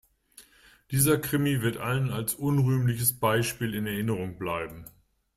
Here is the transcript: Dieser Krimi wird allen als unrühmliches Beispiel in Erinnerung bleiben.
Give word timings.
Dieser 0.89 1.19
Krimi 1.19 1.61
wird 1.61 1.77
allen 1.77 2.09
als 2.09 2.33
unrühmliches 2.33 3.19
Beispiel 3.19 3.75
in 3.75 3.85
Erinnerung 3.85 4.39
bleiben. 4.39 4.87